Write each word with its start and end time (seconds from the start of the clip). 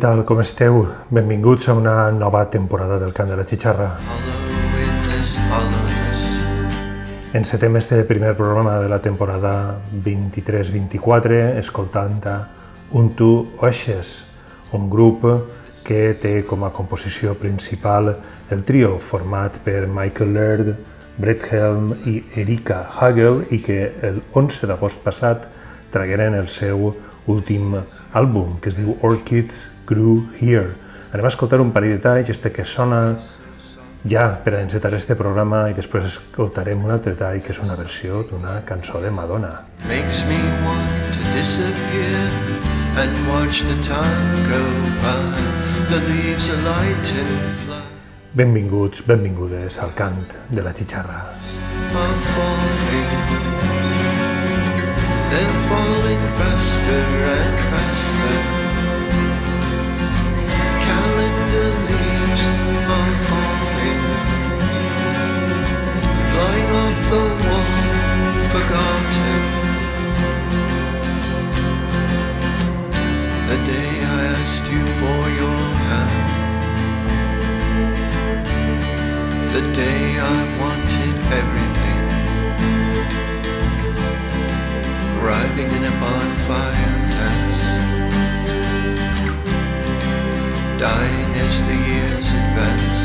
Tal, 0.00 0.22
com 0.24 0.38
esteu? 0.40 0.86
Benvinguts 1.12 1.68
a 1.68 1.74
una 1.76 2.10
nova 2.10 2.46
temporada 2.48 2.96
del 2.98 3.12
Cant 3.12 3.28
de 3.28 3.36
la 3.36 3.44
Xixarra. 3.44 3.98
Encetem 7.36 7.76
este 7.76 7.98
primer 8.08 8.34
programa 8.34 8.78
de 8.80 8.88
la 8.88 9.02
temporada 9.02 9.76
23-24 9.92 11.58
escoltant 11.60 12.24
a 12.24 12.36
Untu 12.96 13.50
Oixes, 13.60 14.24
un 14.72 14.88
grup 14.88 15.26
que 15.84 16.14
té 16.22 16.46
com 16.48 16.64
a 16.64 16.72
composició 16.72 17.34
principal 17.36 18.14
el 18.48 18.64
trio 18.64 18.94
format 18.98 19.58
per 19.60 19.84
Michael 19.84 20.32
Laird, 20.32 20.70
Brett 21.18 21.44
Helm 21.52 21.92
i 22.08 22.22
Erika 22.40 22.86
Hagel 22.96 23.44
i 23.50 23.60
que 23.60 23.82
el 24.00 24.22
11 24.32 24.70
d'agost 24.70 25.04
passat 25.04 25.44
tragueren 25.92 26.38
el 26.40 26.48
seu 26.48 26.88
últim 27.28 27.76
àlbum 28.16 28.56
que 28.64 28.72
es 28.72 28.80
diu 28.80 28.96
Orchids 29.04 29.68
Grew 29.90 30.30
Here. 30.38 30.76
Anem 31.10 31.26
a 31.26 31.28
escoltar 31.28 31.58
un 31.60 31.72
parell 31.74 31.96
de 31.96 31.98
talls, 31.98 32.28
este 32.30 32.52
que 32.54 32.64
sona 32.64 33.18
ja 34.06 34.38
per 34.44 34.54
a 34.54 34.60
encetar 34.62 34.94
este 34.94 35.16
programa 35.18 35.64
i 35.68 35.74
després 35.74 36.06
escoltarem 36.06 36.84
un 36.84 36.92
altre 36.94 37.16
tall 37.18 37.42
que 37.42 37.50
és 37.52 37.58
una 37.60 37.74
versió 37.76 38.22
d'una 38.30 38.60
cançó 38.68 39.02
de 39.02 39.10
Madonna. 39.10 39.50
Makes 39.88 40.22
me 40.30 40.38
want 40.62 41.10
to 41.10 41.26
disappear 41.34 42.22
and 43.02 43.18
watch 43.28 43.64
the 43.66 43.76
time 43.82 44.46
go 44.46 44.62
by 45.02 45.18
the 45.90 45.98
leaves 46.06 46.48
are 46.54 46.62
light 46.62 47.12
and 47.18 47.34
fly 47.64 47.82
Benvinguts, 48.32 49.02
benvingudes 49.10 49.80
al 49.82 49.90
cant 49.98 50.22
de 50.48 50.62
la 50.62 50.70
xixarra. 50.70 51.34
They're 55.30 55.58
falling 55.66 56.22
faster 56.38 57.04
and 57.34 57.58
faster 57.74 58.59
The 67.10 67.16
wall, 67.16 67.66
forgotten. 68.54 69.38
The 73.50 73.58
day 73.66 73.90
I 74.00 74.18
asked 74.38 74.66
you 74.70 74.82
for 75.00 75.20
your 75.40 75.60
hand. 75.88 76.18
The 79.56 79.62
day 79.74 80.04
I 80.20 80.38
wanted 80.60 81.16
everything. 81.40 82.00
Arriving 85.18 85.70
in 85.78 85.82
a 85.82 85.94
bonfire 85.98 86.94
dance, 87.16 87.62
dying 90.78 91.30
as 91.44 91.54
the 91.66 91.76
years 91.90 92.26
advance. 92.40 92.98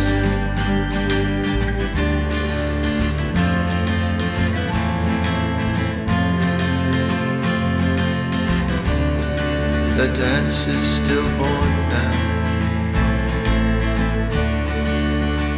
The 9.96 10.08
dance 10.10 10.68
is 10.68 10.78
stillborn 10.98 11.72
now, 11.88 12.12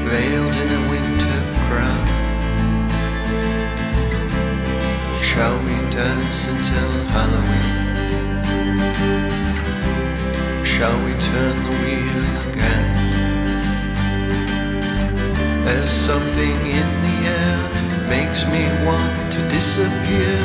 veiled 0.07 0.55
in 0.63 0.69
a 0.79 0.81
winter 0.91 1.41
crown. 1.65 2.07
Shall 5.23 5.57
we 5.57 5.75
dance 5.89 6.39
until 6.53 6.91
Halloween? 7.15 7.77
Shall 10.63 10.97
we 11.03 11.13
turn 11.31 11.55
the 11.65 11.75
wheel 11.81 12.25
again? 12.51 12.87
There's 15.65 15.89
something 15.89 16.55
in 16.79 16.89
the 17.05 17.17
air 17.39 17.57
makes 18.07 18.45
me 18.45 18.63
want 18.85 19.33
to 19.33 19.41
disappear 19.49 20.37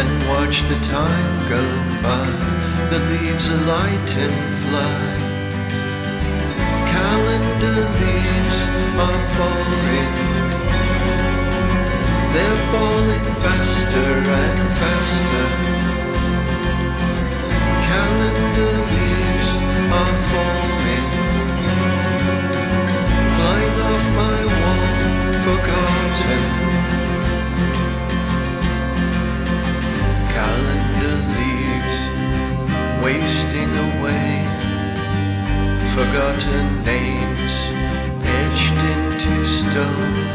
and 0.00 0.08
watch 0.28 0.62
the 0.62 0.78
time 0.82 1.48
go 1.48 1.62
by. 2.02 2.63
The 2.94 3.00
leaves 3.10 3.46
are 3.50 3.62
light 3.74 4.10
and 4.24 4.36
fly. 4.64 4.98
Calendar 6.94 7.78
leaves 7.98 8.58
are 9.06 9.22
falling 9.36 10.34
they're 12.34 12.62
falling 12.72 13.26
faster 13.44 14.12
and 14.42 14.60
faster. 14.80 15.46
Calendar 17.88 18.74
leaves 18.90 19.50
are 20.00 20.16
falling, 20.30 21.06
flying 23.36 23.76
off 23.90 24.04
my 24.18 24.38
wall, 24.58 24.82
forgotten. 25.46 26.42
Calendar 30.34 31.16
leaves 31.34 31.43
wasting 33.04 33.70
away, 33.88 34.32
forgotten 35.94 36.66
names 36.84 37.54
etched 38.24 38.80
into 38.94 39.44
stone 39.44 40.34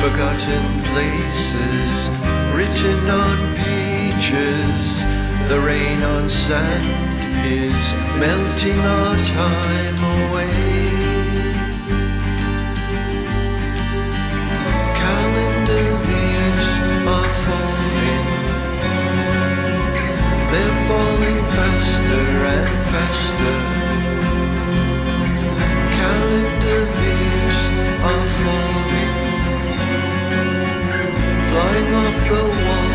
forgotten 0.00 0.80
places 0.92 2.08
written 2.54 3.10
on 3.10 3.38
pages. 3.56 5.02
The 5.48 5.60
rain 5.60 6.02
on 6.02 6.28
sand 6.28 6.86
is 7.44 7.94
melting 8.20 8.78
our 8.78 9.16
time 9.24 9.98
away. 10.30 10.37
Faster 22.08 22.44
and 22.56 22.68
faster. 22.90 23.56
Calendar 25.98 26.80
leaves 26.98 27.58
are 28.08 28.26
falling 28.40 29.08
flying 31.50 31.90
off 32.02 32.16
the 32.28 32.42
wall, 32.64 32.86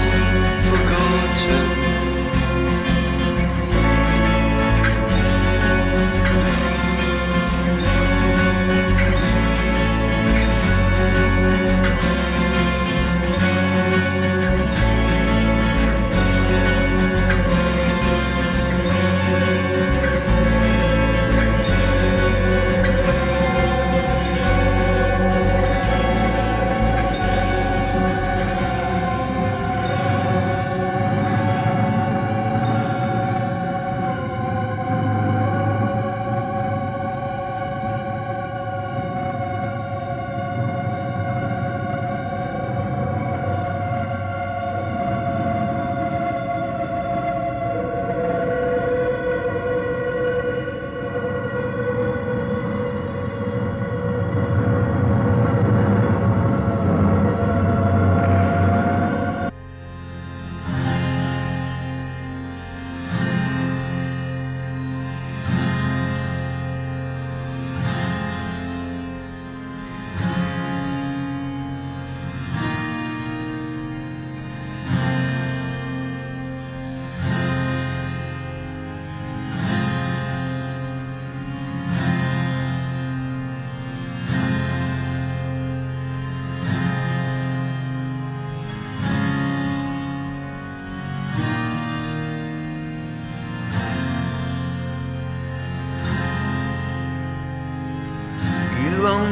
forgotten. 0.69 1.82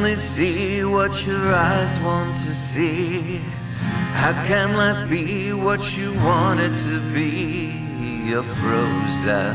Only 0.02 0.14
see 0.16 0.84
what 0.84 1.24
your 1.24 1.54
eyes 1.54 2.00
want 2.00 2.32
to 2.32 2.52
see. 2.52 3.40
How 4.14 4.32
can 4.48 4.76
life 4.76 5.08
be 5.08 5.52
what 5.52 5.96
you 5.96 6.12
want 6.14 6.58
it 6.58 6.74
to 6.86 6.98
be? 7.14 7.70
You're 8.24 8.42
frozen 8.42 9.54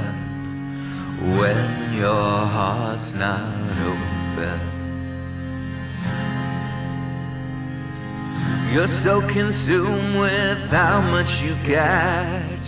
when 1.38 1.94
your 1.94 2.46
heart's 2.56 3.14
not 3.14 3.44
open. 3.92 4.60
You're 8.72 8.88
so 8.88 9.20
consumed 9.28 10.18
with 10.18 10.72
how 10.72 11.02
much 11.02 11.44
you 11.44 11.56
get. 11.66 12.64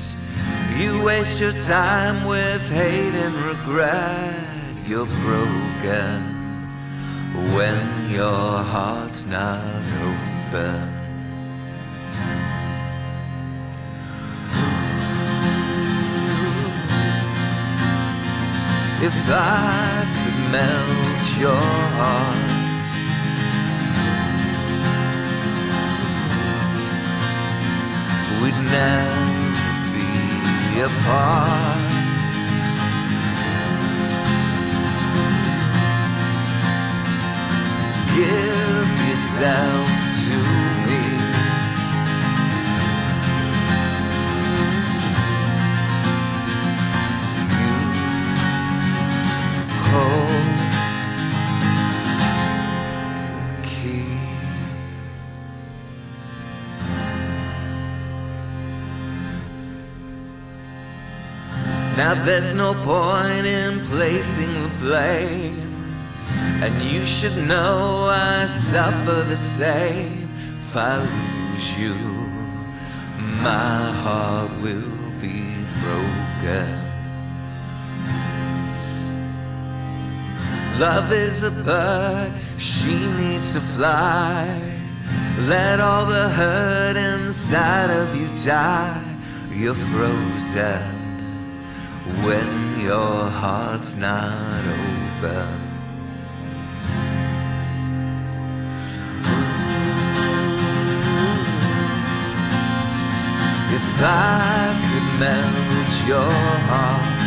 You 0.75 1.01
waste 1.01 1.39
your 1.39 1.53
time 1.53 2.25
with 2.25 2.69
hate 2.71 3.15
and 3.15 3.35
regret. 3.35 4.35
You're 4.85 5.05
broken 5.23 6.38
when 7.59 8.09
your 8.09 8.63
heart's 8.73 9.25
not 9.25 9.59
open. 10.07 10.79
If 19.07 19.15
I 19.27 20.05
could 20.15 20.39
melt 20.55 21.25
your 21.45 21.67
heart 21.99 22.49
We'd 28.41 28.59
never 28.71 29.59
be 29.93 30.79
apart 30.79 31.88
Give 38.19 38.27
yourself 39.07 39.89
to 40.19 40.35
me 40.85 41.03
You 47.55 47.71
hold 49.87 50.47
the 53.25 53.41
key. 53.63 54.19
Now 61.95 62.13
there's 62.25 62.53
no 62.53 62.73
point 62.83 63.45
in 63.45 63.79
placing 63.85 64.53
the 64.61 64.69
blame. 64.79 65.68
And 66.61 66.81
you 66.81 67.05
should 67.05 67.37
know 67.47 68.09
I 68.11 68.45
suffer 68.45 69.23
the 69.23 69.37
same. 69.37 70.29
If 70.57 70.75
I 70.75 70.97
lose 70.99 71.79
you, 71.79 71.95
my 73.41 73.91
heart 74.03 74.51
will 74.61 75.11
be 75.21 75.65
broken. 75.81 76.67
Love 80.77 81.13
is 81.13 81.43
a 81.43 81.51
bird, 81.63 82.33
she 82.57 82.95
needs 83.21 83.53
to 83.53 83.61
fly. 83.61 84.45
Let 85.39 85.79
all 85.79 86.05
the 86.05 86.27
hurt 86.29 86.97
inside 86.97 87.89
of 87.89 88.13
you 88.15 88.27
die. 88.45 89.01
You're 89.49 89.73
frozen 89.75 90.81
when 92.23 92.81
your 92.81 93.29
heart's 93.29 93.95
not 93.95 94.63
open. 94.65 95.68
I 104.01 104.79
could 104.87 105.19
melt 105.19 106.07
your 106.07 106.31
heart 106.69 107.19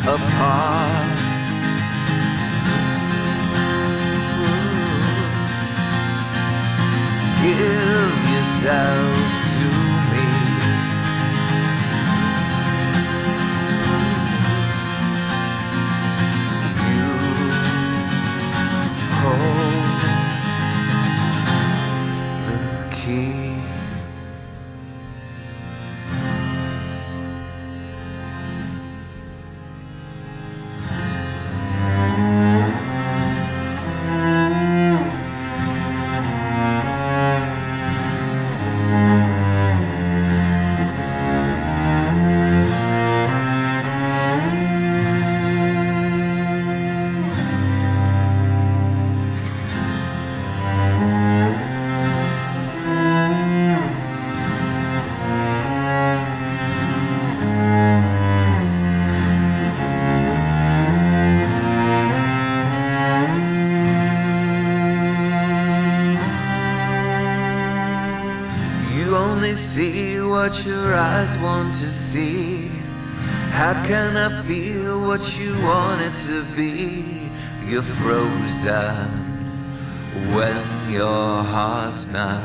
apart. 0.08 1.18
Give 7.42 8.14
yourself 8.32 9.45
Oh. 19.28 19.85
Want 71.66 71.78
to 71.78 71.88
see. 71.88 72.68
How 73.50 73.72
can 73.86 74.16
I 74.16 74.42
feel 74.42 75.00
what 75.00 75.40
you 75.40 75.52
want 75.62 76.00
it 76.00 76.14
to 76.28 76.44
be? 76.54 77.28
You're 77.66 77.82
frozen 77.82 79.08
when 80.32 80.92
your 80.92 81.42
heart's 81.42 82.06
not 82.12 82.40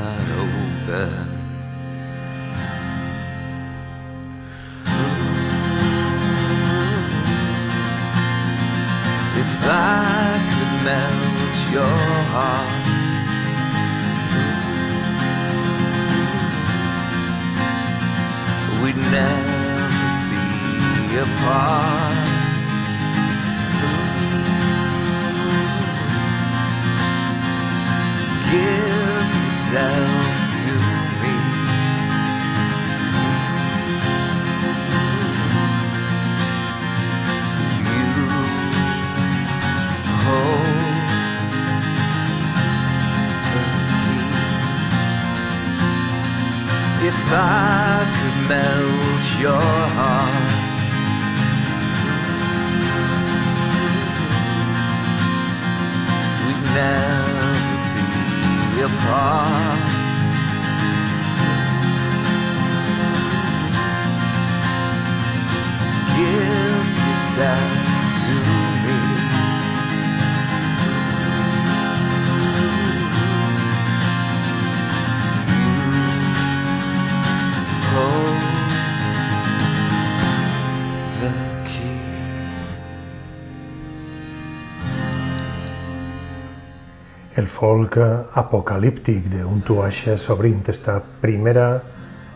folk 87.62 88.00
apocalíptic 88.42 89.28
d'un 89.30 89.60
Tuaixes 89.62 90.24
obrint 90.34 90.64
esta 90.74 90.96
primera 91.22 91.68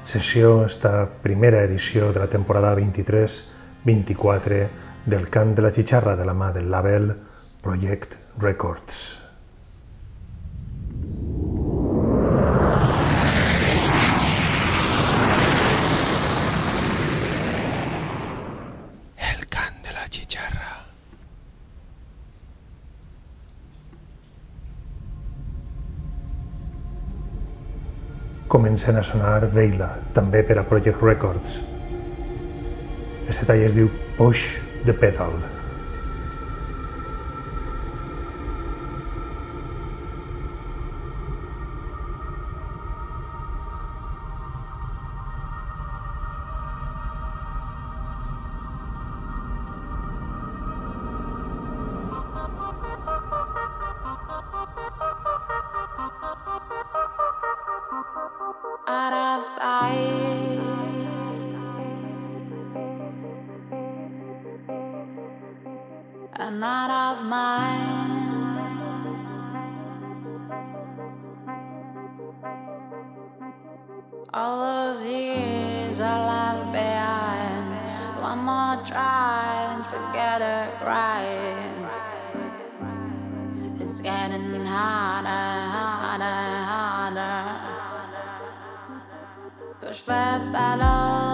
sessió, 0.05 0.67
esta 0.67 1.09
primera 1.23 1.63
edició 1.65 2.11
de 2.13 2.21
la 2.21 2.29
temporada 2.29 2.75
23-24 2.77 4.61
del 5.09 5.29
cant 5.33 5.57
de 5.57 5.65
la 5.65 5.73
xixarra 5.73 6.13
de 6.15 6.29
la 6.29 6.37
mà 6.37 6.53
del 6.53 6.69
label 6.69 7.13
Project 7.65 8.19
Records. 8.37 9.24
Comencen 28.55 28.95
a 28.95 29.01
sonar 29.03 29.49
Veila, 29.51 29.89
també 30.15 30.39
per 30.47 30.55
a 30.61 30.63
Project 30.69 31.01
Records. 31.03 31.57
Aquest 33.25 33.43
tall 33.49 33.65
es 33.67 33.75
diu 33.75 33.91
Push 34.15 34.47
the 34.87 34.95
Pedal. 34.95 35.54
All 74.37 74.59
those 74.59 75.05
years 75.05 76.01
I 76.01 76.25
left 76.27 76.73
behind, 76.73 78.21
one 78.21 78.39
more 78.39 78.83
try 78.83 79.81
to 79.87 79.95
get 80.11 80.41
it 80.41 80.85
right. 80.85 81.55
It's 83.79 84.01
getting 84.01 84.65
harder, 84.65 85.29
harder, 85.71 86.41
harder. 86.67 87.45
Push 89.79 90.01
that 90.03 90.41
pedal. 90.51 91.24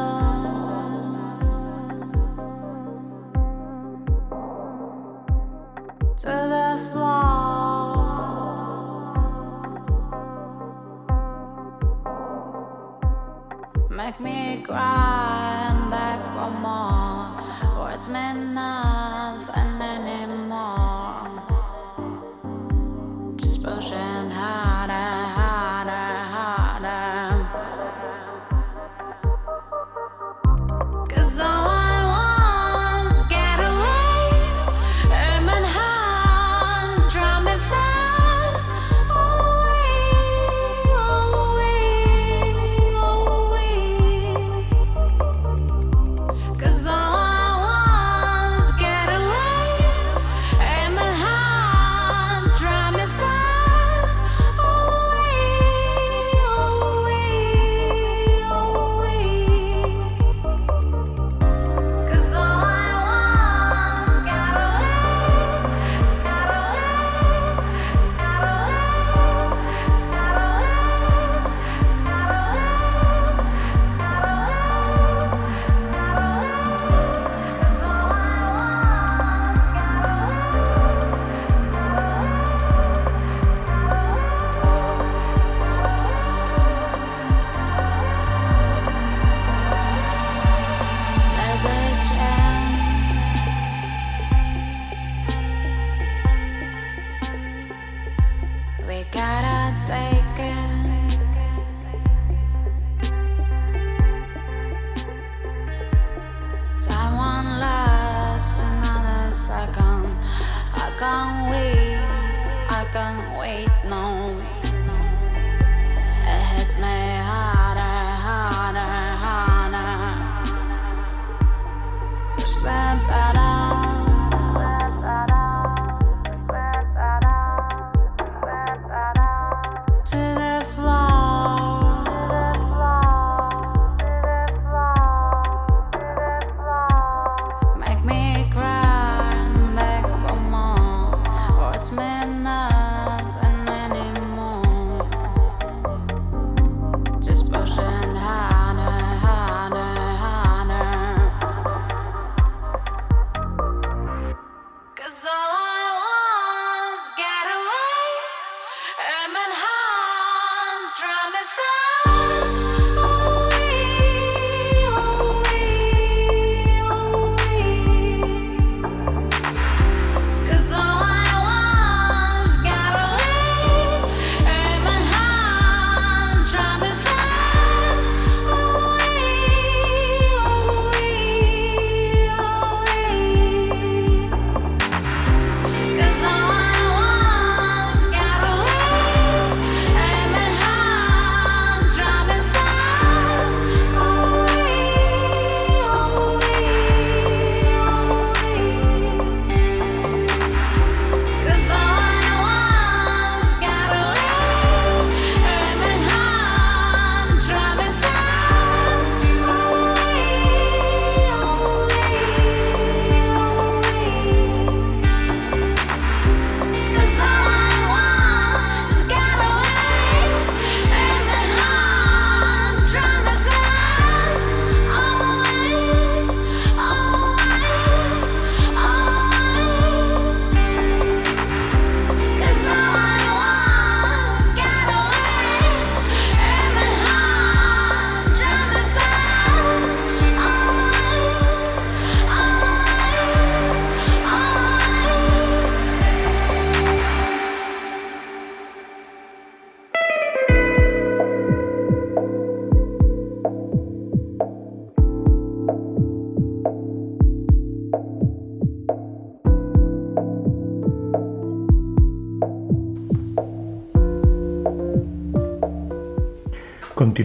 crying 14.72 15.90
back 15.90 16.24
for 16.34 16.50
more. 16.64 17.78
Or 17.78 17.92
it's. 17.92 18.08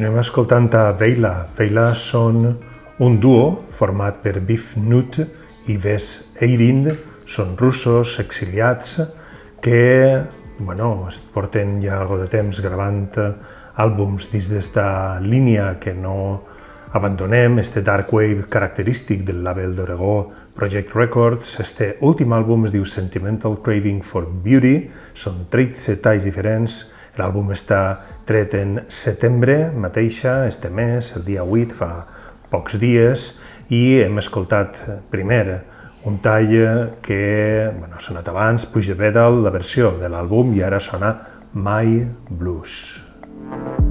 Continuem 0.07 0.23
escoltant 0.23 0.69
a 0.79 0.93
Veila. 0.95 1.33
Veila 1.59 1.89
són 1.99 2.45
un 3.03 3.17
duo 3.19 3.65
format 3.75 4.21
per 4.23 4.37
Biff 4.39 4.77
Nut 4.79 5.19
i 5.67 5.75
Ves 5.83 6.07
Eirind. 6.47 6.93
Són 7.27 7.57
russos, 7.59 8.13
exiliats, 8.23 9.01
que 9.59 10.23
bueno, 10.61 11.09
es 11.11 11.19
porten 11.35 11.81
ja 11.83 11.99
algo 11.99 12.21
de 12.23 12.31
temps 12.31 12.63
gravant 12.63 13.11
àlbums 13.75 14.31
dins 14.31 14.47
d'esta 14.47 15.19
línia 15.27 15.73
que 15.83 15.91
no 15.91 16.15
abandonem, 16.95 17.59
este 17.59 17.83
dark 17.83 18.15
wave 18.15 18.47
característic 18.49 19.27
del 19.27 19.43
label 19.43 19.75
d'Oregó 19.75 20.31
Project 20.55 20.95
Records. 20.95 21.59
Este 21.59 21.97
últim 21.99 22.31
àlbum 22.31 22.71
es 22.71 22.79
diu 22.79 22.87
Sentimental 22.87 23.59
Craving 23.59 24.05
for 24.07 24.31
Beauty, 24.31 24.85
són 25.19 25.49
13 25.51 25.99
talls 25.99 26.31
diferents, 26.31 26.85
l'àlbum 27.19 27.51
està 27.57 27.81
tret 28.27 28.55
en 28.59 28.81
setembre 28.91 29.71
mateixa, 29.73 30.45
este 30.51 30.71
mes, 30.71 31.13
el 31.17 31.25
dia 31.25 31.45
8, 31.47 31.77
fa 31.79 31.91
pocs 32.51 32.77
dies, 32.83 33.31
i 33.71 34.03
hem 34.03 34.19
escoltat 34.23 34.79
primer 35.11 35.63
un 36.07 36.21
tall 36.23 36.53
que 37.03 37.23
bueno, 37.79 37.97
ha 37.97 38.03
sonat 38.03 38.29
abans, 38.31 38.67
Puig 38.71 38.93
de 38.93 38.99
Pedal, 38.99 39.43
la 39.47 39.55
versió 39.55 39.95
de 39.99 40.11
l'àlbum, 40.11 40.55
i 40.55 40.63
ara 40.67 40.83
sona 40.83 41.17
My 41.55 42.07
Blues. 42.31 43.03
Never 43.47 43.86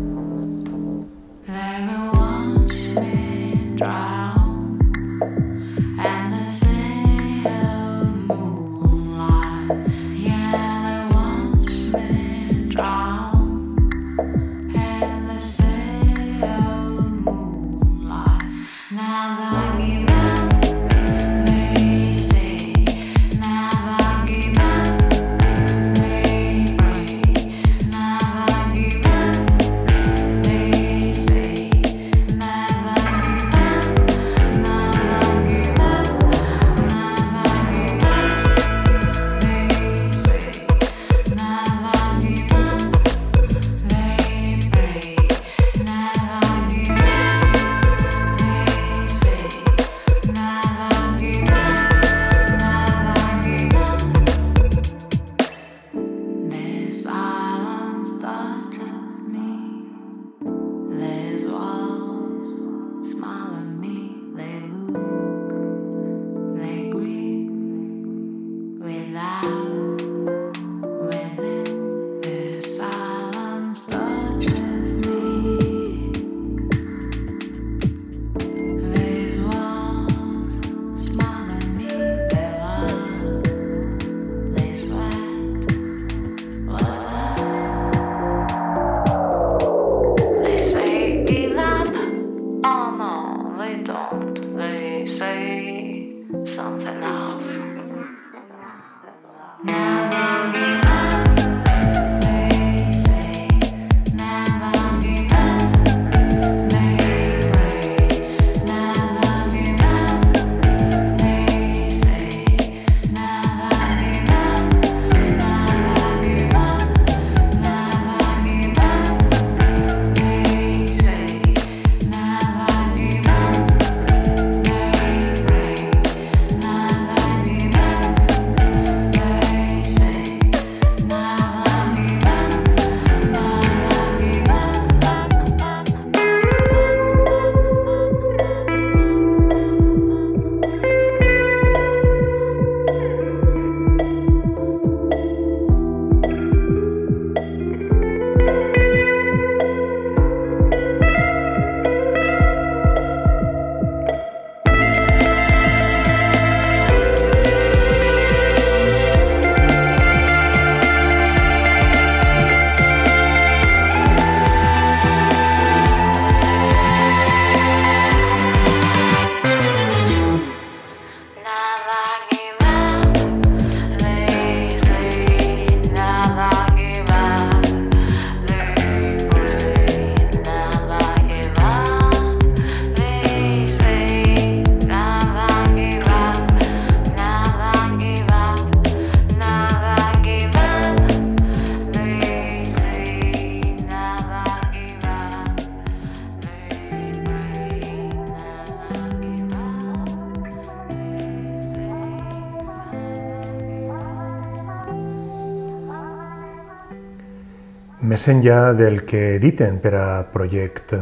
Més 208.26 208.34
enllà 208.34 208.72
del 208.74 209.04
que 209.06 209.20
editen 209.36 209.76
per 209.78 209.92
a 209.94 210.06
Project 210.34 210.96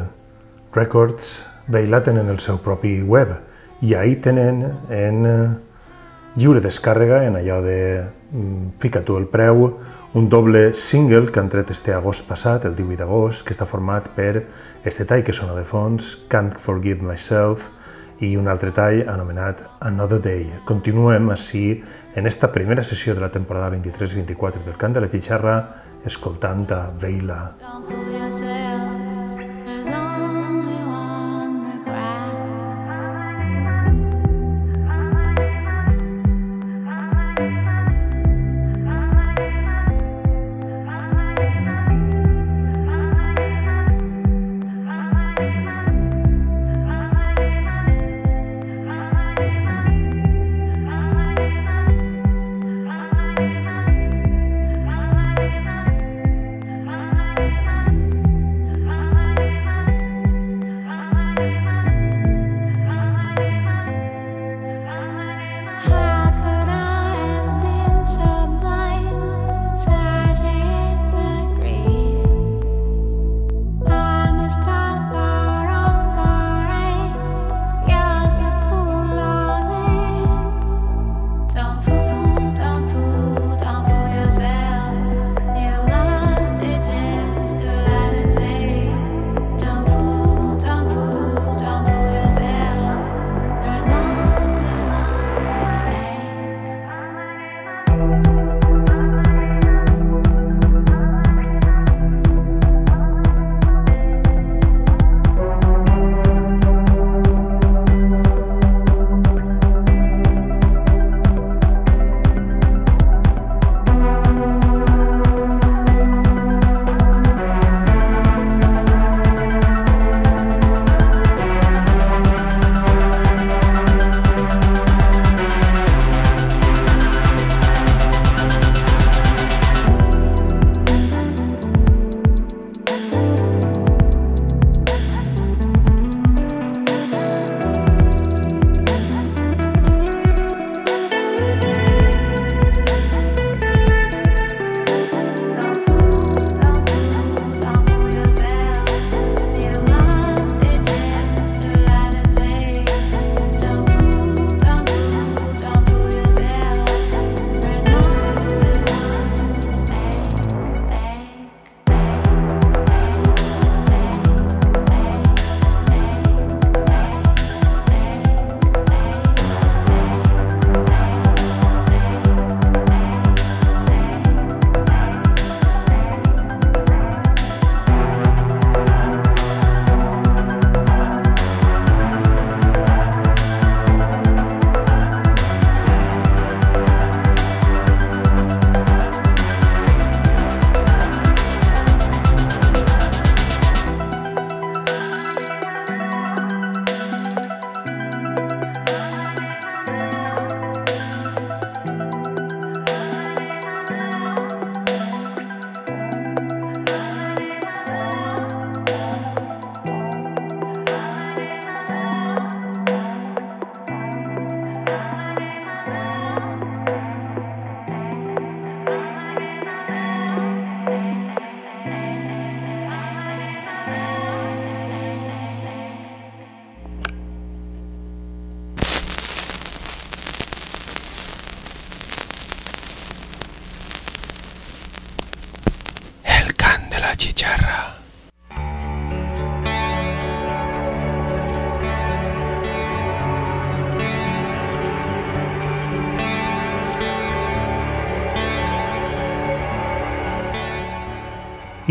Records, 0.75 1.29
Veila 1.71 2.01
tenen 2.03 2.27
el 2.27 2.41
seu 2.43 2.57
propi 2.59 2.97
web 2.99 3.29
i 3.79 3.93
ahí 3.95 4.17
tenen 4.19 4.59
en 4.91 5.21
lliure 6.35 6.59
descàrrega, 6.59 7.21
en 7.23 7.37
allò 7.39 7.61
de 7.63 7.77
mm, 8.03 8.73
fica 8.83 9.05
tu 9.07 9.15
el 9.15 9.29
preu, 9.31 9.63
un 10.19 10.27
doble 10.27 10.73
single 10.73 11.31
que 11.31 11.39
han 11.39 11.47
tret 11.47 11.71
este 11.71 11.95
agost 11.95 12.27
passat, 12.27 12.65
el 12.67 12.75
18 12.75 12.99
d'agost, 13.05 13.45
que 13.47 13.55
està 13.55 13.69
format 13.71 14.11
per 14.17 14.43
este 14.83 15.07
tall 15.07 15.23
que 15.23 15.31
sona 15.31 15.55
de 15.55 15.63
fons, 15.63 16.17
Can't 16.27 16.51
Forgive 16.59 17.07
Myself, 17.07 17.69
i 18.19 18.35
un 18.35 18.51
altre 18.51 18.75
tall 18.75 19.07
anomenat 19.07 19.63
Another 19.79 20.19
Day. 20.19 20.49
Continuem 20.67 21.31
així 21.31 21.79
en 22.19 22.27
esta 22.27 22.51
primera 22.51 22.83
sessió 22.83 23.15
de 23.15 23.23
la 23.23 23.31
temporada 23.31 23.71
23-24 23.77 24.67
del 24.67 24.75
Cant 24.75 24.99
de 24.99 25.07
la 25.07 25.11
Xixarra 25.15 25.57
escoltant 26.05 26.71
a 26.71 26.91
Veila. 26.99 27.41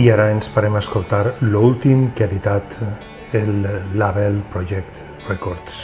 I 0.02 0.08
ara 0.10 0.32
ens 0.32 0.48
parem 0.50 0.74
a 0.74 0.80
escoltar 0.82 1.36
l'últim 1.46 2.08
que 2.10 2.24
ha 2.24 2.26
editat 2.26 2.72
el 3.38 3.68
label 3.94 4.40
Project 4.50 5.28
Records. 5.28 5.76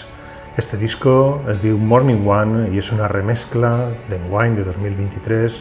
Este 0.58 0.76
disco 0.80 1.12
es 1.46 1.60
diu 1.62 1.76
Morning 1.78 2.26
One 2.26 2.64
i 2.74 2.80
és 2.82 2.88
una 2.90 3.06
remescla 3.12 3.70
d'enguany 4.08 4.56
de 4.56 4.64
2023 4.66 5.60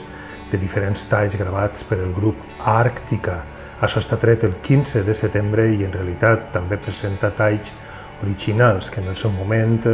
de 0.49 0.61
diferents 0.63 1.05
talls 1.11 1.37
gravats 1.37 1.85
per 1.85 1.99
el 1.99 2.15
grup 2.17 2.39
Àrctica. 2.73 3.43
Això 3.77 4.01
està 4.01 4.17
tret 4.17 4.47
el 4.47 4.57
15 4.65 5.05
de 5.05 5.17
setembre 5.21 5.67
i 5.75 5.85
en 5.85 5.93
realitat 5.93 6.49
també 6.57 6.81
presenta 6.81 7.29
talls 7.29 7.75
originals 8.25 8.89
que 8.89 9.05
en 9.05 9.13
el 9.13 9.21
seu 9.21 9.37
moment 9.37 9.85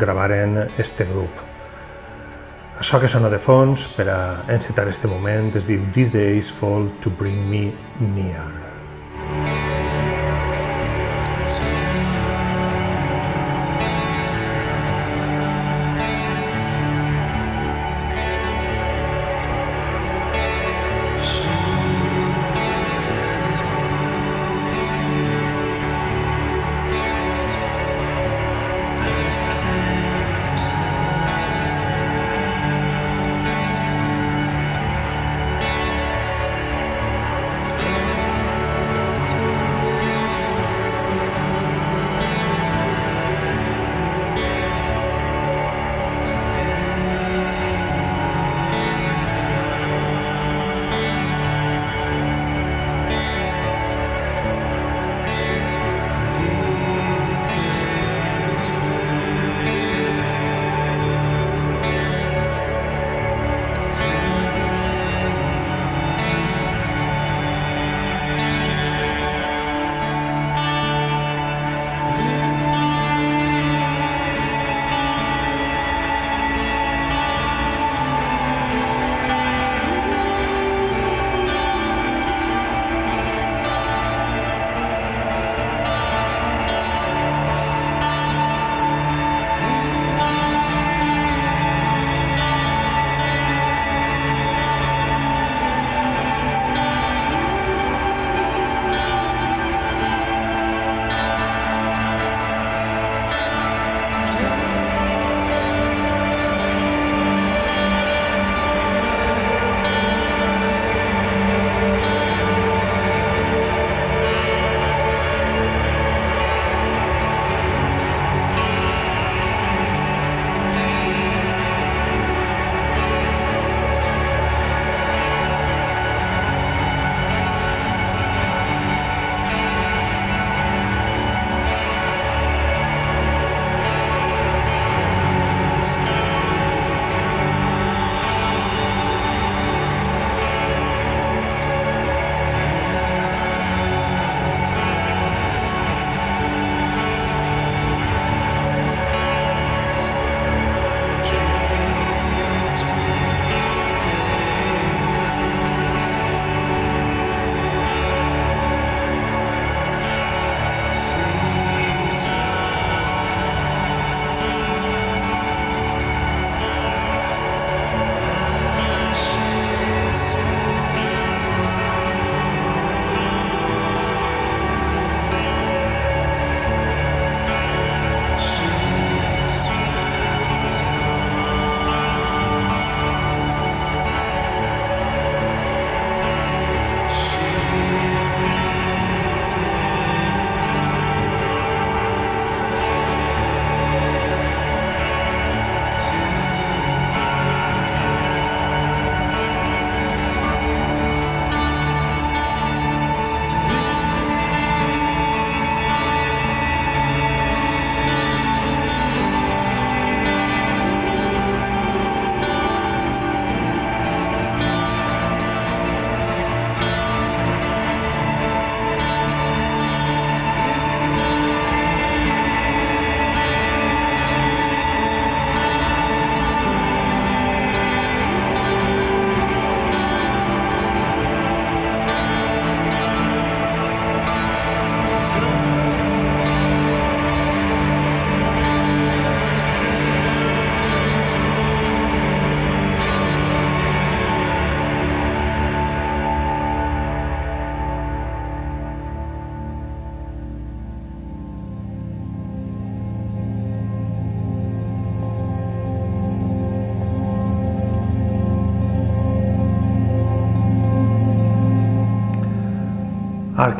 gravaren 0.00 0.62
este 0.78 1.04
grup. 1.12 1.47
Això 2.78 3.00
que 3.02 3.08
sona 3.10 3.26
de 3.26 3.40
fons 3.42 3.88
per 3.96 4.06
a 4.12 4.18
encetar 4.54 4.86
este 4.86 5.10
moment 5.10 5.50
es 5.58 5.66
diu 5.66 5.82
These 5.96 6.14
Days 6.14 6.54
Fall 6.60 6.86
to 7.02 7.10
Bring 7.10 7.42
Me 7.50 7.66
Near. 8.14 8.67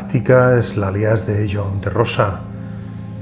Àrctica 0.09 0.55
és 0.57 0.71
l'alias 0.73 1.21
de 1.27 1.35
John 1.45 1.75
de 1.85 1.91
Rosa. 1.93 2.39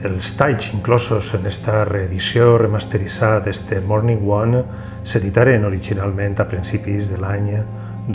Els 0.08 0.30
talls 0.40 0.70
inclosos 0.72 1.34
en 1.36 1.44
esta 1.50 1.82
reedició 1.84 2.54
remasteritzada 2.62 3.42
d'este 3.44 3.82
Morning 3.84 4.22
One 4.24 4.62
s'editaren 5.04 5.66
originalment 5.68 6.40
a 6.40 6.46
principis 6.48 7.10
de 7.12 7.20
l'any 7.20 7.50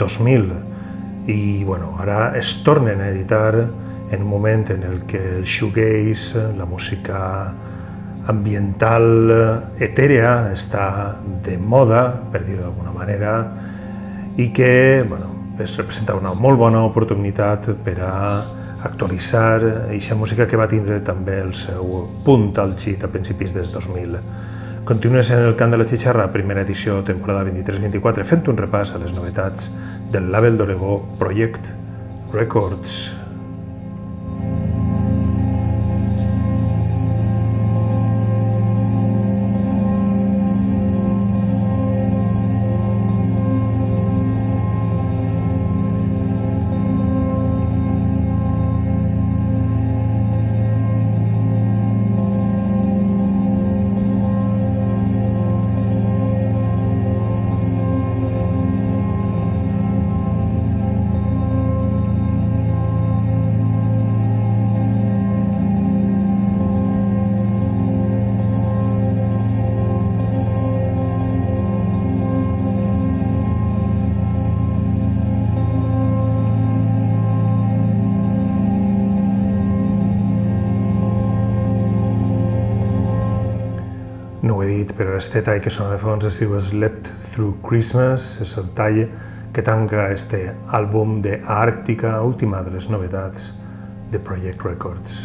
2000 0.00 0.46
i 1.28 1.64
bueno, 1.68 1.90
ara 2.00 2.30
es 2.38 2.54
tornen 2.64 3.02
a 3.02 3.10
editar 3.10 3.50
en 3.60 4.22
un 4.22 4.30
moment 4.30 4.64
en 4.72 4.88
el 4.88 5.02
que 5.04 5.20
el 5.34 5.44
shoegaze, 5.44 6.46
la 6.56 6.64
música 6.64 7.52
ambiental 8.32 9.04
etérea 9.84 10.48
està 10.54 11.18
de 11.44 11.58
moda, 11.60 12.06
per 12.32 12.40
dir-ho 12.48 12.64
d'alguna 12.70 12.96
manera, 12.96 13.36
i 14.40 14.48
que 14.48 15.04
bueno, 15.06 15.28
es 15.60 15.76
representa 15.76 16.16
una 16.16 16.32
molt 16.32 16.56
bona 16.64 16.86
oportunitat 16.88 17.68
per 17.84 17.98
a 18.00 18.16
actualitzar 18.84 19.62
aquesta 19.86 20.16
música 20.18 20.46
que 20.46 20.58
va 20.58 20.68
tindre 20.68 21.00
també 21.06 21.38
el 21.42 21.54
seu 21.54 22.08
punt 22.26 22.50
àlgid 22.58 23.04
a 23.04 23.10
principis 23.12 23.54
dels 23.54 23.72
2000. 23.74 24.18
Continues 24.84 25.30
en 25.30 25.44
el 25.46 25.54
cant 25.54 25.70
de 25.70 25.78
la 25.78 25.86
xixarra, 25.86 26.26
primera 26.34 26.66
edició, 26.66 27.00
temporada 27.06 27.46
23-24, 27.46 28.26
fent 28.26 28.50
un 28.50 28.58
repàs 28.58 28.96
a 28.96 29.02
les 29.02 29.14
novetats 29.14 29.70
del 30.10 30.30
label 30.34 30.58
d'Oregó 30.58 30.98
Project 31.22 31.70
Records. 32.34 33.21
Este 85.22 85.40
tall 85.40 85.60
que 85.62 85.70
sona 85.70 85.92
de 85.94 85.98
fons 86.02 86.24
es 86.26 86.40
diu 86.42 86.56
Slept 86.58 87.06
Through 87.30 87.60
Christmas, 87.62 88.24
és 88.42 88.56
el 88.58 88.72
tall 88.74 89.04
que 89.54 89.62
tanca 89.62 90.08
este 90.10 90.40
àlbum 90.74 91.20
de 91.22 91.38
última 92.26 92.64
de 92.66 92.74
les 92.74 92.90
novetats 92.90 93.52
de 94.10 94.18
Project 94.18 94.66
Records. 94.66 95.22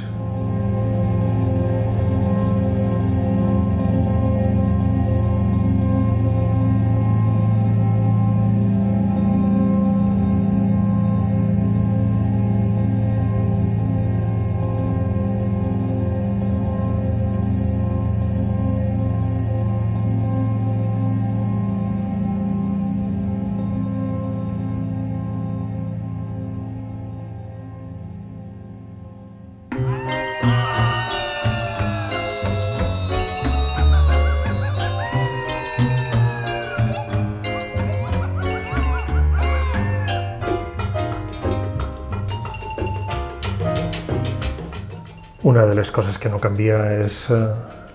Una 45.48 45.66
de 45.66 45.76
les 45.76 45.90
coses 45.92 46.18
que 46.20 46.28
no 46.28 46.42
canvia 46.44 46.78
és 47.00 47.22
eh, 47.32 47.38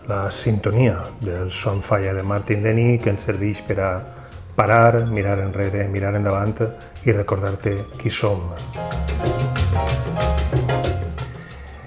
la 0.08 0.30
sintonia 0.32 0.94
del 1.20 1.50
Swanfire 1.52 2.14
de 2.16 2.22
Martin 2.24 2.62
Denny 2.64 2.96
que 2.96 3.12
ens 3.12 3.26
serveix 3.28 3.60
per 3.66 3.76
a 3.84 3.88
parar, 4.56 5.02
mirar 5.12 5.34
enrere, 5.44 5.84
mirar 5.92 6.14
endavant 6.16 6.54
i 7.04 7.12
recordar-te 7.12 7.74
qui 8.00 8.08
som. 8.08 8.40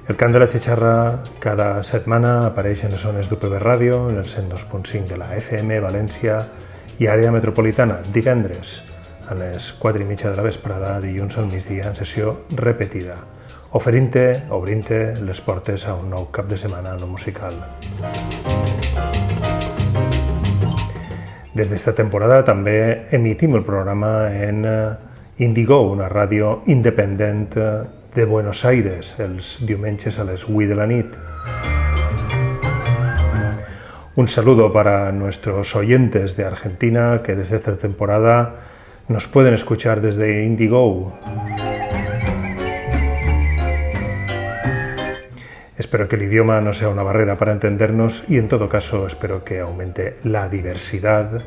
El 0.05 0.13
cant 0.21 0.37
de 0.37 0.45
la 0.45 0.51
xixarra 0.53 0.93
cada 1.41 1.81
setmana 1.81 2.35
apareix 2.53 2.85
en 2.85 2.93
les 2.93 3.01
zones 3.01 3.33
d'UPB 3.33 3.57
Ràdio, 3.57 4.03
en 4.13 4.21
el 4.21 4.29
102.5 4.29 5.09
de 5.09 5.17
la 5.17 5.33
FM, 5.39 5.81
València 5.81 6.43
i 7.01 7.09
àrea 7.09 7.33
metropolitana, 7.33 8.03
divendres 8.13 8.83
a 9.25 9.33
les 9.33 9.73
4 9.81 10.05
i 10.05 10.11
mitja 10.13 10.29
de 10.29 10.37
la 10.37 10.45
vesprada, 10.45 10.99
dilluns 11.01 11.39
al 11.41 11.49
migdia 11.49 11.89
en 11.89 11.97
sessió 11.97 12.43
repetida 12.53 13.17
oferint-te, 13.75 14.47
obrint-te 14.55 14.99
les 15.19 15.41
portes 15.43 15.83
a 15.83 15.97
un 15.99 16.07
nou 16.13 16.29
cap 16.31 16.47
de 16.47 16.55
setmana 16.55 16.93
no 16.95 17.09
musical. 17.11 17.57
Des 21.55 21.71
d'esta 21.71 21.91
temporada 21.95 22.41
també 22.47 22.77
emitim 23.15 23.57
el 23.59 23.65
programa 23.67 24.29
en 24.31 24.63
eh, 24.67 24.77
Indigo, 25.43 25.81
una 25.91 26.07
ràdio 26.11 26.61
independent 26.71 27.57
eh, 27.59 27.67
de 28.15 28.25
Buenos 28.25 28.63
Aires, 28.63 29.13
els 29.19 29.57
diumenges 29.67 30.19
a 30.19 30.27
les 30.27 30.47
8 30.47 30.69
de 30.71 30.79
la 30.79 30.87
nit. 30.87 31.19
Un 34.15 34.29
saludo 34.29 34.71
para 34.71 35.11
nuestros 35.11 35.75
oyentes 35.75 36.37
de 36.37 36.45
Argentina 36.45 37.19
que 37.25 37.35
desde 37.35 37.57
esta 37.57 37.75
temporada 37.75 38.55
nos 39.09 39.27
pueden 39.27 39.53
escuchar 39.53 39.99
desde 39.99 40.45
Indigo. 40.45 41.11
Espero 45.77 46.07
que 46.07 46.15
el 46.15 46.23
idioma 46.23 46.61
no 46.61 46.73
sea 46.73 46.89
una 46.89 47.03
barrera 47.03 47.37
para 47.37 47.51
entendernos 47.51 48.23
y 48.29 48.37
en 48.37 48.47
todo 48.47 48.69
caso 48.69 49.07
espero 49.07 49.43
que 49.43 49.59
aumente 49.59 50.17
la 50.23 50.47
diversidad 50.47 51.41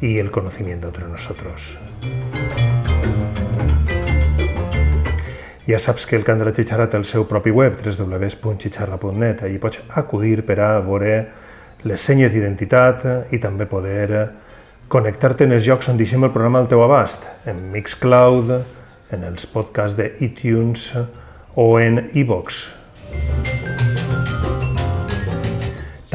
y 0.00 0.18
el 0.18 0.30
conocimiento 0.30 0.88
entre 0.88 1.08
nosotros. 1.08 1.76
Ja 5.66 5.80
saps 5.80 6.06
que 6.06 6.14
el 6.14 6.22
Cant 6.22 6.38
de 6.38 6.46
la 6.46 6.52
Xixarra 6.54 6.86
té 6.86 6.94
el 6.94 7.04
seu 7.08 7.24
propi 7.26 7.50
web, 7.50 7.80
www.xixarra.net. 7.82 9.42
Allí 9.42 9.58
pots 9.58 9.80
acudir 9.98 10.44
per 10.46 10.60
a 10.62 10.68
veure 10.78 11.16
les 11.82 12.06
senyes 12.06 12.30
d'identitat 12.36 13.34
i 13.34 13.42
també 13.42 13.66
poder 13.66 14.28
connectar-te 14.86 15.42
en 15.42 15.58
els 15.58 15.66
llocs 15.66 15.90
on 15.90 15.98
deixem 15.98 16.22
el 16.22 16.30
programa 16.30 16.62
al 16.62 16.70
teu 16.70 16.86
abast, 16.86 17.26
en 17.50 17.66
Mixcloud, 17.74 18.54
en 19.10 19.26
els 19.26 19.50
podcasts 19.50 19.98
de 19.98 20.12
iTunes 20.22 20.92
o 21.58 21.70
en 21.82 22.04
iVoox. 22.14 23.55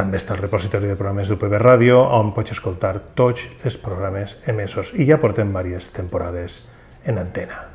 També 0.02 0.18
està 0.18 0.34
el 0.34 0.40
repositori 0.42 0.88
de 0.90 0.96
programes 0.98 1.30
d'UPB 1.30 1.60
Ràdio, 1.62 2.00
on 2.18 2.32
pots 2.34 2.56
escoltar 2.56 2.96
tots 3.20 3.46
els 3.62 3.78
programes 3.86 4.34
emesos 4.50 4.96
i 4.98 5.06
ja 5.06 5.22
portem 5.22 5.54
diverses 5.54 5.94
temporades 5.94 6.62
en 7.06 7.22
antena. 7.22 7.68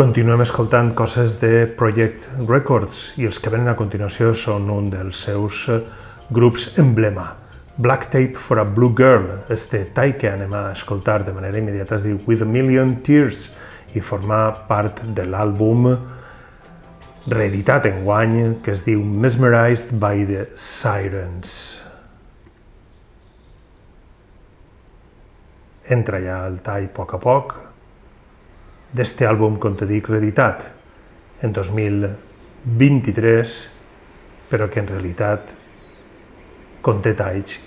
Continuem 0.00 0.40
escoltant 0.40 0.94
coses 0.96 1.34
de 1.42 1.66
Project 1.76 2.22
Records 2.48 3.02
i 3.20 3.26
els 3.28 3.36
que 3.36 3.50
venen 3.52 3.68
a 3.68 3.74
continuació 3.76 4.30
són 4.32 4.70
un 4.72 4.86
dels 4.88 5.18
seus 5.26 5.58
eh, 5.68 5.76
grups 6.32 6.70
emblema. 6.80 7.26
Black 7.76 8.08
Tape 8.08 8.40
for 8.40 8.62
a 8.62 8.64
Blue 8.64 8.94
Girl, 8.96 9.28
este 9.52 9.82
tall 9.92 10.14
que 10.16 10.32
anem 10.32 10.56
a 10.56 10.62
escoltar 10.72 11.18
de 11.26 11.36
manera 11.36 11.60
immediata 11.60 11.98
es 11.98 12.08
diu 12.08 12.16
With 12.24 12.40
a 12.40 12.48
Million 12.48 12.96
Tears 13.04 13.50
i 13.92 14.00
forma 14.00 14.40
part 14.72 15.04
de 15.04 15.28
l'àlbum 15.28 15.92
reeditat 17.28 17.92
en 17.92 18.00
guany 18.08 18.38
que 18.64 18.72
es 18.72 18.88
diu 18.88 19.04
Mesmerized 19.04 19.92
by 20.00 20.24
the 20.24 20.48
Sirens. 20.56 21.58
Entra 25.92 26.24
ja 26.24 26.46
el 26.48 26.62
tall 26.64 26.88
a 26.88 26.96
poc 26.96 27.20
a 27.20 27.20
poc, 27.20 27.60
d'este 28.96 29.26
àlbum, 29.26 29.58
com 29.62 29.76
te 29.78 29.86
dic, 29.86 30.08
reeditat 30.10 30.66
en 31.42 31.52
2023, 31.56 33.54
però 34.50 34.68
que 34.68 34.80
en 34.82 34.90
realitat 34.90 35.54
conté 36.82 37.14
talls 37.14 37.60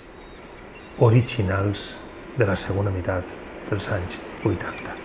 originals 1.04 1.94
de 2.36 2.46
la 2.46 2.56
segona 2.58 2.92
meitat 2.94 3.24
dels 3.70 3.88
anys 3.94 4.20
80. 4.44 5.03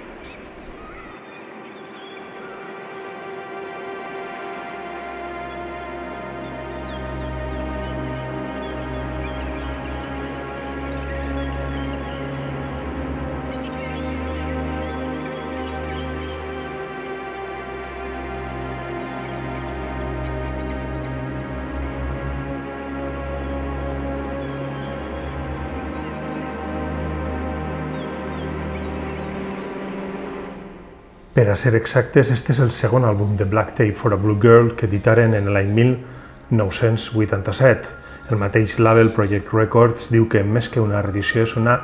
Per 31.40 31.48
a 31.50 31.56
ser 31.56 31.72
exactes, 31.78 32.30
este 32.36 32.52
és 32.52 32.58
el 32.60 32.74
segon 32.76 33.06
àlbum 33.08 33.38
de 33.40 33.46
Black 33.48 33.72
Tape 33.78 33.96
for 33.96 34.12
a 34.12 34.18
Blue 34.20 34.36
Girl 34.44 34.76
que 34.76 34.90
editaren 34.90 35.32
en 35.38 35.46
l'any 35.56 35.70
1987. 35.72 37.88
El 38.28 38.36
mateix 38.42 38.74
label 38.84 39.14
Project 39.16 39.54
Records 39.56 40.10
diu 40.12 40.28
que 40.28 40.44
més 40.44 40.68
que 40.68 40.84
una 40.84 41.00
reedició 41.00 41.48
és 41.48 41.56
una 41.56 41.80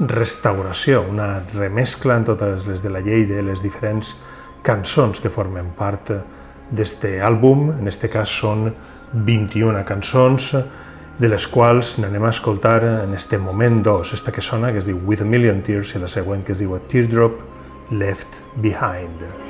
restauració, 0.00 1.06
una 1.06 1.38
remescla 1.52 2.16
en 2.18 2.26
totes 2.32 2.66
les 2.66 2.82
de 2.82 2.90
la 2.90 2.98
llei 3.06 3.22
de 3.30 3.46
les 3.46 3.62
diferents 3.62 4.10
cançons 4.66 5.22
que 5.22 5.30
formen 5.30 5.70
part 5.78 6.10
d'este 6.74 7.22
àlbum. 7.22 7.78
En 7.78 7.86
este 7.86 8.10
cas 8.10 8.26
són 8.42 8.74
21 9.14 9.86
cançons, 9.86 10.50
de 11.22 11.28
les 11.30 11.46
quals 11.46 12.02
n'anem 12.02 12.26
a 12.26 12.34
escoltar 12.34 12.82
en 13.06 13.14
este 13.14 13.38
moment 13.38 13.86
dos. 13.86 14.18
Esta 14.18 14.34
que 14.34 14.42
sona, 14.42 14.72
que 14.72 14.82
es 14.82 14.90
diu 14.90 14.98
With 14.98 15.22
a 15.22 15.28
Million 15.30 15.62
Tears, 15.62 15.94
i 15.94 16.02
la 16.02 16.10
següent 16.10 16.42
que 16.42 16.58
es 16.58 16.58
diu 16.58 16.74
A 16.74 16.82
Teardrop, 16.90 17.54
left 17.90 18.28
behind. 18.60 19.45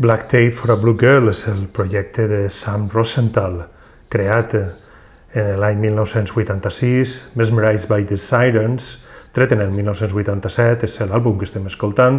Black 0.00 0.28
Tape 0.28 0.52
for 0.52 0.70
a 0.70 0.76
Blue 0.80 0.96
Girl 0.96 1.28
és 1.28 1.42
el 1.50 1.66
projecte 1.68 2.24
de 2.24 2.46
Sam 2.48 2.86
Rosenthal, 2.88 3.58
creat 4.08 4.54
en 4.56 5.48
l'any 5.60 5.82
1986, 5.82 7.16
Mesmerized 7.36 7.90
by 7.90 8.06
the 8.08 8.16
Sirens, 8.16 8.86
tret 9.36 9.50
en 9.52 9.60
el 9.60 9.74
1987, 9.74 10.88
és 10.88 10.94
l'àlbum 11.04 11.36
que 11.36 11.44
estem 11.44 11.68
escoltant, 11.68 12.16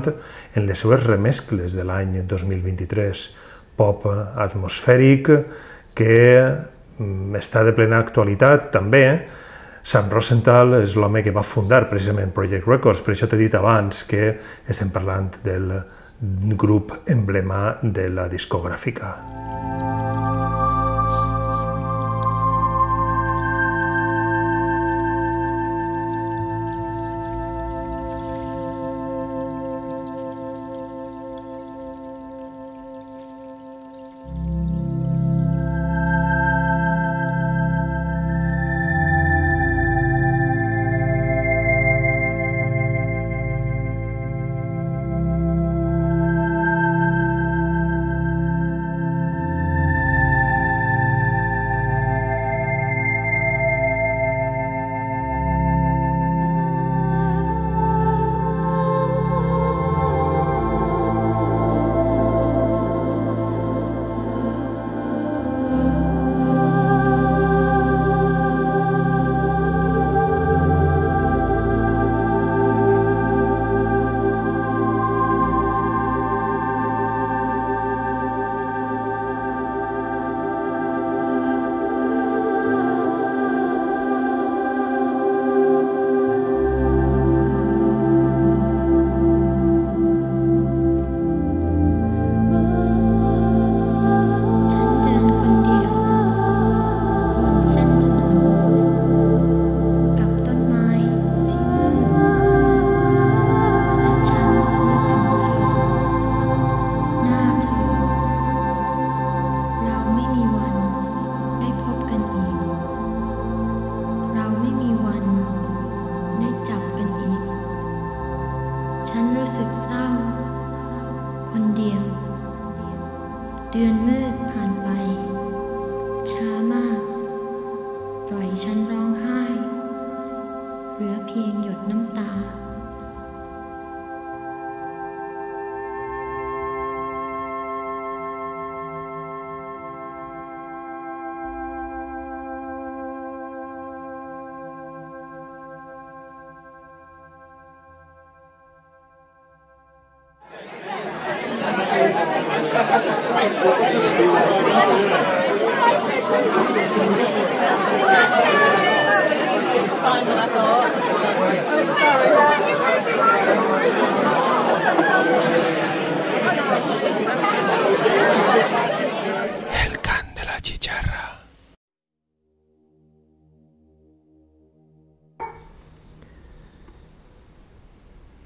en 0.54 0.68
les 0.68 0.78
seues 0.78 1.02
remescles 1.08 1.74
de 1.74 1.82
l'any 1.90 2.20
2023, 2.30 3.24
pop 3.82 4.06
atmosfèric, 4.12 5.32
que 5.98 6.18
mm, 6.38 7.40
està 7.42 7.64
de 7.66 7.74
plena 7.74 8.04
actualitat 8.06 8.70
també. 8.76 9.08
Sam 9.82 10.14
Rosenthal 10.14 10.84
és 10.84 10.94
l'home 10.94 11.26
que 11.26 11.34
va 11.34 11.42
fundar 11.42 11.88
precisament 11.90 12.30
Project 12.38 12.70
Records, 12.70 13.02
per 13.02 13.16
això 13.16 13.26
t'he 13.26 13.42
dit 13.42 13.58
abans 13.58 14.06
que 14.06 14.36
estem 14.70 14.94
parlant 14.94 15.34
del 15.42 15.74
grup 16.22 16.94
emblema 17.10 17.78
de 17.82 18.10
la 18.10 18.28
discogràfica. 18.30 19.41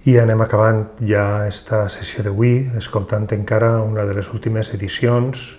I 0.06 0.20
anem 0.22 0.38
acabant 0.43 0.84
ja 1.10 1.47
esta 1.49 1.88
sessió 1.89 2.22
d'avui, 2.22 2.70
escoltant 2.78 3.26
encara 3.34 3.82
una 3.82 4.06
de 4.06 4.14
les 4.14 4.28
últimes 4.30 4.70
edicions 4.76 5.58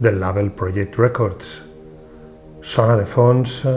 del 0.00 0.16
label 0.16 0.48
Project 0.56 0.96
Records. 0.96 1.60
Sona 2.64 2.96
de 2.96 3.04
fons 3.04 3.68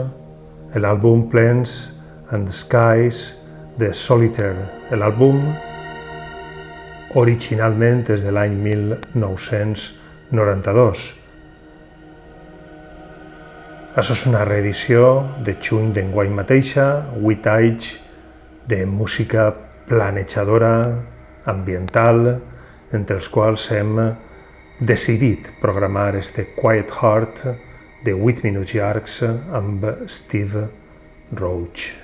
l'àlbum 0.72 1.28
Plants 1.28 1.92
and 2.32 2.48
Skies 2.48 3.36
de 3.76 3.92
Solitaire. 3.92 4.88
L'àlbum 4.96 5.44
originalment 7.20 8.08
és 8.08 8.24
de 8.24 8.32
l'any 8.32 8.56
1992. 8.56 11.12
Això 14.00 14.16
és 14.16 14.24
una 14.32 14.48
reedició 14.48 15.28
de 15.44 15.52
juny 15.60 15.92
d'enguany 15.92 16.32
mateixa, 16.40 17.04
8 17.20 17.52
anys 17.52 18.00
de 18.68 18.84
música 18.86 19.54
planejadora, 19.88 20.74
ambiental, 21.44 22.40
entre 22.92 23.16
els 23.16 23.28
quals 23.32 23.70
hem 23.72 23.96
decidit 24.80 25.52
programar 25.62 26.14
este 26.16 26.48
Quiet 26.56 26.92
Heart 27.00 27.44
de 28.04 28.14
8 28.14 28.46
minuts 28.46 28.74
llargs 28.74 29.20
amb 29.22 29.86
Steve 30.08 30.68
Roach. 31.38 32.01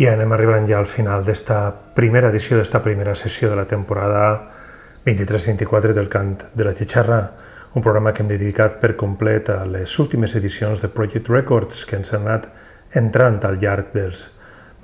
I 0.00 0.06
anem 0.08 0.32
arribant 0.32 0.64
ja 0.64 0.78
al 0.80 0.86
final 0.88 1.26
d'esta 1.26 1.58
primera 1.92 2.30
edició, 2.32 2.56
d'esta 2.56 2.80
primera 2.80 3.12
sessió 3.12 3.50
de 3.50 3.56
la 3.58 3.66
temporada 3.68 4.22
23-24 5.04 5.92
del 5.92 6.08
Cant 6.08 6.38
de 6.56 6.64
la 6.64 6.72
Xixarra, 6.72 7.18
un 7.76 7.84
programa 7.84 8.14
que 8.16 8.24
hem 8.24 8.30
dedicat 8.30 8.78
per 8.80 8.94
complet 8.96 9.50
a 9.52 9.58
les 9.68 9.98
últimes 10.00 10.32
edicions 10.40 10.80
de 10.80 10.88
Project 10.88 11.28
Records 11.28 11.84
que 11.84 12.00
ens 12.00 12.14
han 12.16 12.24
anat 12.24 12.48
entrant 12.96 13.44
al 13.44 13.60
llarg 13.60 13.92
dels 13.92 14.24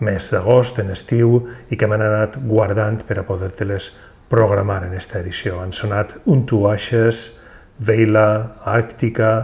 mes 0.05 0.29
d'agost, 0.35 0.83
en 0.85 0.93
estiu, 0.93 1.41
i 1.73 1.81
que 1.81 1.89
m'han 1.89 2.05
anat 2.05 2.37
guardant 2.45 3.01
per 3.09 3.17
a 3.17 3.25
poder-te-les 3.25 3.89
programar 4.29 4.83
en 4.85 5.01
esta 5.01 5.25
edició. 5.25 5.63
Han 5.65 5.73
sonat 5.73 6.19
Un 6.27 6.45
to 6.45 6.67
Ashes, 6.69 7.31
Veila, 7.79 8.61
Àrctica, 8.69 9.35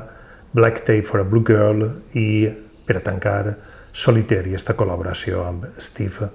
Black 0.53 0.85
Tape 0.85 1.09
for 1.09 1.25
a 1.25 1.25
Blue 1.25 1.49
Girl 1.49 1.89
i, 2.13 2.51
per 2.85 3.01
a 3.01 3.07
tancar, 3.09 3.72
Solitary, 3.93 4.55
esta 4.57 4.75
col·laboració 4.77 5.45
amb 5.47 5.67
Steve 5.81 6.29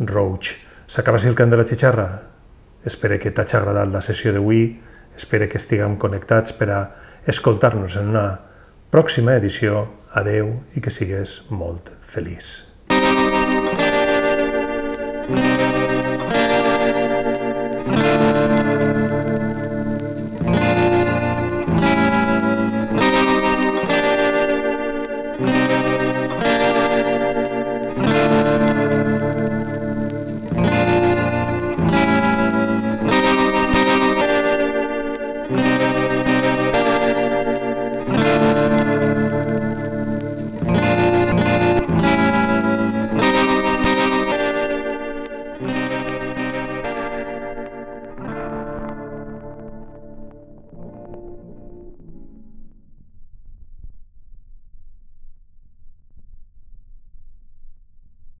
Roach. 0.00 0.56
S'acaba 0.90 1.20
així 1.20 1.30
el 1.30 1.38
cant 1.38 1.52
de 1.52 1.58
la 1.60 1.66
xixarra? 1.66 2.06
Espero 2.86 3.18
que 3.22 3.32
t'hagi 3.34 3.56
agradat 3.58 3.90
la 3.90 4.02
sessió 4.02 4.32
d'avui, 4.34 4.64
espero 5.16 5.48
que 5.50 5.58
estiguem 5.58 5.96
connectats 6.02 6.54
per 6.58 6.70
a 6.70 6.80
escoltar-nos 7.26 7.96
en 7.98 8.12
una 8.14 8.26
pròxima 8.90 9.38
edició. 9.40 9.86
Adeu 10.16 10.54
i 10.74 10.80
que 10.80 10.90
sigues 10.90 11.42
molt 11.50 11.90
feliç. 12.00 12.62
thank 15.28 15.70
you 15.70 15.75